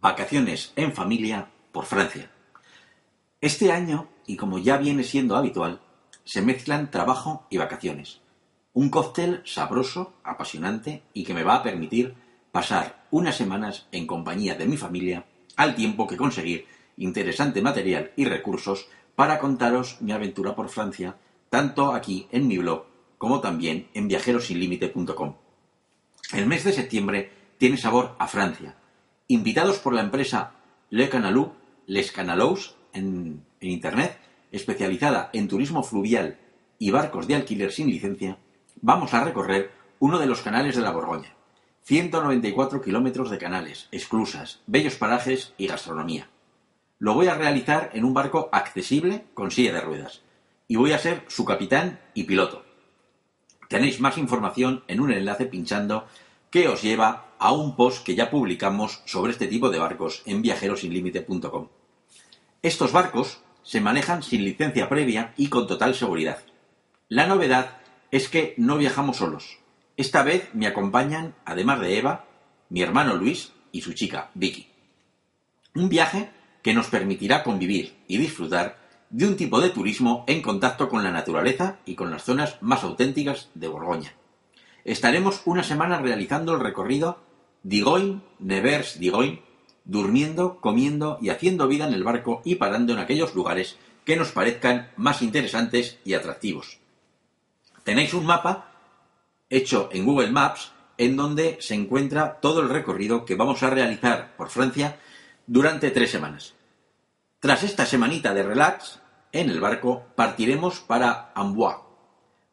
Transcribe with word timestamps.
Vacaciones 0.00 0.72
en 0.76 0.92
familia 0.92 1.48
por 1.72 1.84
Francia. 1.84 2.30
Este 3.40 3.72
año, 3.72 4.08
y 4.26 4.36
como 4.36 4.58
ya 4.58 4.76
viene 4.76 5.02
siendo 5.02 5.34
habitual, 5.34 5.80
se 6.24 6.40
mezclan 6.40 6.92
trabajo 6.92 7.46
y 7.50 7.56
vacaciones. 7.56 8.20
Un 8.74 8.90
cóctel 8.90 9.42
sabroso, 9.44 10.14
apasionante 10.22 11.02
y 11.14 11.24
que 11.24 11.34
me 11.34 11.42
va 11.42 11.56
a 11.56 11.62
permitir 11.64 12.14
pasar 12.52 13.06
unas 13.10 13.36
semanas 13.36 13.88
en 13.90 14.06
compañía 14.06 14.54
de 14.54 14.66
mi 14.66 14.76
familia 14.76 15.26
al 15.56 15.74
tiempo 15.74 16.06
que 16.06 16.16
conseguir 16.16 16.66
interesante 16.96 17.60
material 17.60 18.12
y 18.14 18.24
recursos 18.24 18.86
para 19.16 19.40
contaros 19.40 20.00
mi 20.00 20.12
aventura 20.12 20.54
por 20.54 20.68
Francia, 20.68 21.16
tanto 21.50 21.92
aquí 21.92 22.28
en 22.30 22.46
mi 22.46 22.58
blog 22.58 22.84
como 23.18 23.40
también 23.40 23.88
en 23.94 24.06
viajerosinlimite.com. 24.06 25.34
El 26.32 26.46
mes 26.46 26.62
de 26.62 26.72
septiembre 26.72 27.32
tiene 27.58 27.76
sabor 27.76 28.14
a 28.20 28.28
Francia. 28.28 28.76
Invitados 29.30 29.78
por 29.78 29.92
la 29.92 30.00
empresa 30.00 30.52
Le 30.88 31.10
Canalou, 31.10 31.52
Les 31.86 32.10
Canalous 32.12 32.76
en, 32.94 33.44
internet, 33.60 34.18
especializada 34.52 35.28
en 35.34 35.48
turismo 35.48 35.82
fluvial 35.82 36.38
y 36.78 36.90
barcos 36.90 37.26
de 37.26 37.34
alquiler 37.34 37.70
sin 37.70 37.90
licencia, 37.90 38.38
vamos 38.80 39.12
a 39.12 39.22
recorrer 39.22 39.70
uno 39.98 40.18
de 40.18 40.24
los 40.24 40.40
canales 40.40 40.76
de 40.76 40.80
la 40.80 40.92
Borgoña. 40.92 41.34
194 41.82 42.80
kilómetros 42.80 43.28
de 43.28 43.36
canales, 43.36 43.88
esclusas, 43.92 44.62
bellos 44.66 44.94
parajes 44.94 45.52
y 45.58 45.66
gastronomía. 45.66 46.30
Lo 46.98 47.12
voy 47.12 47.26
a 47.26 47.34
realizar 47.34 47.90
en 47.92 48.06
un 48.06 48.14
barco 48.14 48.48
accesible 48.50 49.26
con 49.34 49.50
silla 49.50 49.74
de 49.74 49.82
ruedas. 49.82 50.22
Y 50.68 50.76
voy 50.76 50.92
a 50.92 50.98
ser 50.98 51.24
su 51.28 51.44
capitán 51.44 52.00
y 52.14 52.24
piloto. 52.24 52.64
Tenéis 53.68 54.00
más 54.00 54.16
información 54.16 54.84
en 54.88 55.00
un 55.00 55.12
enlace 55.12 55.44
pinchando 55.44 56.06
que 56.50 56.68
os 56.68 56.80
lleva 56.80 57.27
a 57.38 57.52
un 57.52 57.76
post 57.76 58.04
que 58.04 58.14
ya 58.14 58.30
publicamos 58.30 59.02
sobre 59.06 59.32
este 59.32 59.46
tipo 59.46 59.70
de 59.70 59.78
barcos 59.78 60.22
en 60.26 60.42
viajerosinlimite.com. 60.42 61.68
Estos 62.62 62.92
barcos 62.92 63.40
se 63.62 63.80
manejan 63.80 64.22
sin 64.22 64.44
licencia 64.44 64.88
previa 64.88 65.32
y 65.36 65.48
con 65.48 65.66
total 65.66 65.94
seguridad. 65.94 66.38
La 67.08 67.26
novedad 67.26 67.78
es 68.10 68.28
que 68.28 68.54
no 68.56 68.76
viajamos 68.76 69.18
solos. 69.18 69.58
Esta 69.96 70.22
vez 70.22 70.50
me 70.54 70.66
acompañan, 70.66 71.34
además 71.44 71.80
de 71.80 71.98
Eva, 71.98 72.24
mi 72.70 72.82
hermano 72.82 73.14
Luis 73.14 73.52
y 73.72 73.82
su 73.82 73.92
chica, 73.92 74.30
Vicky. 74.34 74.68
Un 75.74 75.88
viaje 75.88 76.30
que 76.62 76.74
nos 76.74 76.88
permitirá 76.88 77.42
convivir 77.42 77.96
y 78.08 78.18
disfrutar 78.18 78.78
de 79.10 79.26
un 79.26 79.36
tipo 79.36 79.60
de 79.60 79.70
turismo 79.70 80.24
en 80.26 80.42
contacto 80.42 80.88
con 80.88 81.02
la 81.02 81.10
naturaleza 81.10 81.78
y 81.86 81.94
con 81.94 82.10
las 82.10 82.24
zonas 82.24 82.58
más 82.60 82.84
auténticas 82.84 83.50
de 83.54 83.68
Borgoña. 83.68 84.14
Estaremos 84.84 85.42
una 85.44 85.62
semana 85.62 85.98
realizando 85.98 86.54
el 86.54 86.60
recorrido 86.60 87.27
Digoin, 87.68 88.22
Nevers 88.38 88.98
Digoin, 88.98 89.40
durmiendo, 89.84 90.58
comiendo 90.58 91.18
y 91.20 91.28
haciendo 91.28 91.68
vida 91.68 91.86
en 91.86 91.92
el 91.92 92.02
barco 92.02 92.40
y 92.42 92.54
parando 92.54 92.94
en 92.94 92.98
aquellos 92.98 93.34
lugares 93.34 93.76
que 94.06 94.16
nos 94.16 94.32
parezcan 94.32 94.90
más 94.96 95.20
interesantes 95.20 95.98
y 96.02 96.14
atractivos. 96.14 96.78
Tenéis 97.84 98.14
un 98.14 98.24
mapa 98.24 98.72
hecho 99.50 99.90
en 99.92 100.06
Google 100.06 100.30
Maps 100.30 100.72
en 100.96 101.14
donde 101.16 101.58
se 101.60 101.74
encuentra 101.74 102.40
todo 102.40 102.62
el 102.62 102.70
recorrido 102.70 103.26
que 103.26 103.34
vamos 103.34 103.62
a 103.62 103.68
realizar 103.68 104.34
por 104.38 104.48
Francia 104.48 104.96
durante 105.46 105.90
tres 105.90 106.10
semanas. 106.10 106.54
Tras 107.38 107.64
esta 107.64 107.84
semanita 107.84 108.32
de 108.32 108.44
relax, 108.44 109.00
en 109.30 109.50
el 109.50 109.60
barco 109.60 110.06
partiremos 110.16 110.80
para 110.80 111.32
Amboise, 111.34 111.82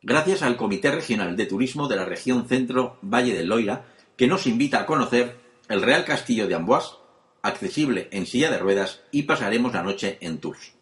gracias 0.02 0.42
al 0.42 0.58
Comité 0.58 0.92
Regional 0.92 1.38
de 1.38 1.46
Turismo 1.46 1.88
de 1.88 1.96
la 1.96 2.06
región 2.06 2.48
Centro 2.50 2.98
Valle 3.02 3.34
del 3.34 3.48
Loira, 3.48 3.95
que 4.18 4.28
nos 4.28 4.48
invita 4.48 4.80
a 4.80 4.86
conocer 4.86 5.38
el 5.68 5.82
Real 5.82 6.06
Castillo 6.06 6.48
de 6.48 6.56
Amboise, 6.56 6.96
accesible 7.42 8.08
en 8.12 8.26
silla 8.26 8.52
de 8.52 8.58
ruedas, 8.58 9.02
y 9.12 9.24
pasaremos 9.24 9.74
la 9.74 9.84
noche 9.84 10.18
en 10.22 10.40
Tours. 10.40 10.74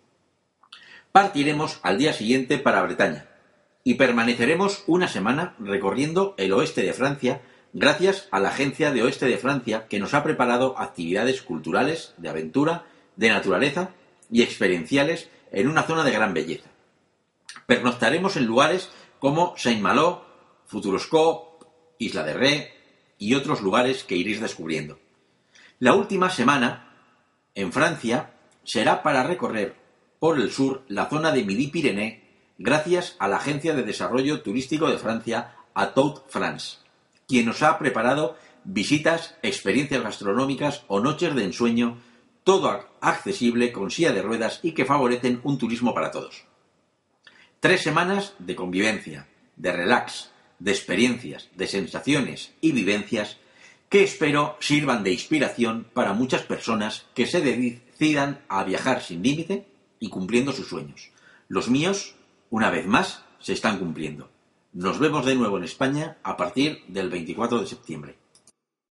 Partiremos 1.12 1.80
al 1.84 1.98
día 1.98 2.14
siguiente 2.14 2.58
para 2.58 2.82
Bretaña, 2.84 3.28
y 3.84 3.96
permaneceremos 3.96 4.84
una 4.88 5.08
semana 5.08 5.56
recorriendo 5.60 6.36
el 6.38 6.54
oeste 6.54 6.84
de 6.84 6.94
Francia 6.94 7.42
gracias 7.74 8.28
a 8.32 8.40
la 8.40 8.50
Agencia 8.50 8.92
de 8.92 9.04
Oeste 9.04 9.26
de 9.26 9.38
Francia 9.38 9.88
que 9.88 10.00
nos 10.00 10.14
ha 10.14 10.24
preparado 10.24 10.78
actividades 10.80 11.42
culturales, 11.42 12.14
de 12.18 12.30
aventura, 12.30 12.86
de 13.16 13.30
naturaleza 13.30 13.90
y 14.32 14.42
experienciales 14.42 15.30
en 15.52 15.68
una 15.68 15.84
zona 15.84 16.04
de 16.04 16.12
gran 16.12 16.34
belleza. 16.34 16.70
Pernoctaremos 17.66 18.38
en 18.38 18.46
lugares 18.46 18.90
como 19.20 19.54
Saint-Malo, 19.58 20.26
Futuroscope, 20.66 21.66
Isla 21.98 22.24
de 22.24 22.34
Ré 22.34 22.73
y 23.24 23.36
otros 23.36 23.62
lugares 23.62 24.04
que 24.04 24.18
iréis 24.18 24.42
descubriendo. 24.42 25.00
La 25.80 25.94
última 25.94 26.30
semana, 26.30 26.90
en 27.56 27.72
Francia, 27.72 28.34
será 28.66 29.02
para 29.02 29.24
recorrer 29.24 29.78
por 30.20 30.38
el 30.42 30.52
sur 30.52 30.84
la 30.90 31.06
zona 31.06 31.32
de 31.32 31.46
Midi-Pyrénées 31.46 32.22
gracias 32.58 33.16
a 33.20 33.30
la 33.30 33.38
Agencia 33.38 33.74
de 33.74 33.84
Desarrollo 33.84 34.42
Turístico 34.42 34.90
de 34.90 34.98
Francia, 34.98 35.56
Atout 35.74 36.28
France, 36.28 36.80
quien 37.26 37.46
nos 37.46 37.64
ha 37.64 37.80
preparado 37.80 38.36
visitas, 38.66 39.38
experiencias 39.42 40.04
gastronómicas 40.04 40.84
o 40.90 41.00
noches 41.00 41.34
de 41.34 41.46
ensueño, 41.46 42.02
todo 42.44 42.90
accesible 43.00 43.72
con 43.72 43.90
silla 43.90 44.12
de 44.12 44.22
ruedas 44.22 44.60
y 44.64 44.74
que 44.74 44.84
favorecen 44.84 45.40
un 45.44 45.58
turismo 45.58 45.94
para 45.94 46.12
todos. 46.12 46.44
Tres 47.62 47.82
semanas 47.84 48.34
de 48.40 48.56
convivencia, 48.58 49.30
de 49.56 49.72
relax, 49.72 50.33
de 50.64 50.72
experiencias, 50.72 51.50
de 51.56 51.68
sensaciones 51.68 52.54
y 52.62 52.72
vivencias 52.72 53.38
que 53.90 54.04
espero 54.04 54.58
sirvan 54.60 55.04
de 55.04 55.12
inspiración 55.12 55.86
para 55.94 56.14
muchas 56.14 56.42
personas 56.42 57.06
que 57.14 57.28
se 57.28 57.42
decidan 57.42 58.42
a 58.48 58.64
viajar 58.64 59.04
sin 59.04 59.22
límite 59.22 59.68
y 60.00 60.10
cumpliendo 60.10 60.52
sus 60.52 60.68
sueños. 60.68 61.12
Los 61.48 61.70
míos 61.70 62.16
una 62.54 62.70
vez 62.70 62.86
más, 62.86 63.24
se 63.40 63.54
están 63.54 63.80
cumpliendo. 63.80 64.30
Nos 64.74 65.00
vemos 65.00 65.26
de 65.26 65.34
nuevo 65.34 65.58
en 65.58 65.64
España 65.64 66.18
a 66.22 66.38
partir 66.38 66.84
del 66.88 67.10
24 67.10 67.60
de 67.60 67.66
septiembre. 67.66 68.16